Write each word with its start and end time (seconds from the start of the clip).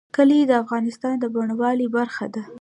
کلي 0.15 0.39
د 0.45 0.51
افغانستان 0.63 1.13
د 1.19 1.25
بڼوالۍ 1.33 1.87
برخه 1.97 2.25
ده. 2.33 2.43